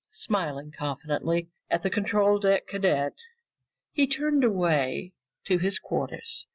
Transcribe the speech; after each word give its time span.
Smiling 0.09 0.71
confidently 0.71 1.51
at 1.69 1.83
the 1.83 1.91
control 1.91 2.39
deck 2.39 2.65
cadet, 2.65 3.19
he 3.91 4.07
turned 4.07 4.43
away 4.43 5.13
to 5.45 5.59
his 5.59 5.77
quarters. 5.77 6.47